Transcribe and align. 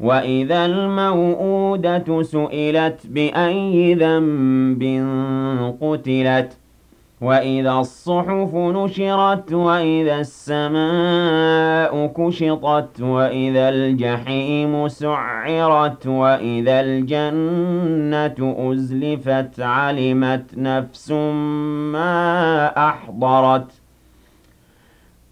وإذا 0.00 0.66
الموءودة 0.66 2.22
سئلت 2.22 3.06
بأي 3.06 3.94
ذنب 3.94 4.82
قتلت 5.80 6.58
وإذا 7.20 7.72
الصحف 7.72 8.54
نشرت 8.54 9.52
وإذا 9.52 10.20
السماء 10.20 12.06
كشطت 12.06 13.00
وإذا 13.00 13.68
الجحيم 13.68 14.88
سعرت 14.88 16.06
وإذا 16.06 16.80
الجنة 16.80 18.54
أزلفت 18.72 19.60
علمت 19.60 20.58
نفس 20.58 21.10
ما 21.92 22.66
أحضرت 22.88 23.72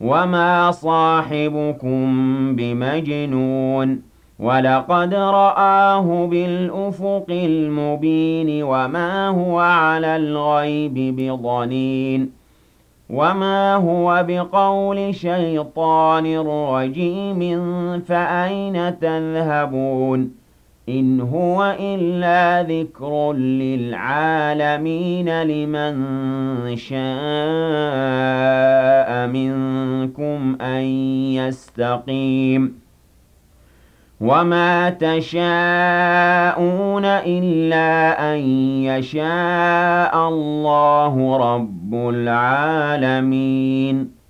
وما 0.00 0.70
صاحبكم 0.70 2.06
بمجنون 2.56 4.02
ولقد 4.38 5.14
رآه 5.14 6.26
بالأفق 6.26 7.26
المبين 7.30 8.62
وما 8.62 9.28
هو 9.28 9.58
على 9.58 10.16
الغيب 10.16 11.16
بضنين 11.16 12.30
وما 13.10 13.74
هو 13.74 14.24
بقول 14.28 15.14
شيطان 15.14 16.38
رجيم 16.38 17.40
فأين 18.00 18.98
تذهبون 18.98 20.30
إن 20.88 21.20
هو 21.20 21.76
إلا 21.80 22.62
ذكر 22.62 23.32
للعالمين 23.32 24.62
لمن 25.42 25.96
شاء 26.76 28.55
يستقيم 31.46 32.86
وما 34.20 34.90
تشاءون 34.90 35.44
إلا 37.04 37.90
أن 38.34 38.38
يشاء 38.84 40.28
الله 40.28 41.36
رب 41.36 41.94
العالمين. 42.14 43.36